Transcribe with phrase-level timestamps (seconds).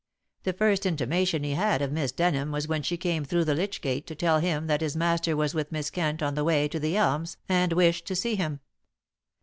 [0.45, 3.79] The first intimation he had of Miss Denham was when she came through the lych
[3.81, 6.79] gate to tell him that his master was with Miss Kent on the way to
[6.79, 8.61] The Elms and wished to see him.